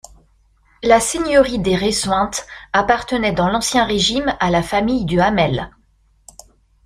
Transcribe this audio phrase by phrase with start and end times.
[0.81, 5.69] La Seigneurie des Ressuintes appartenait dans l'Ancien Régime à la famille du Hamel.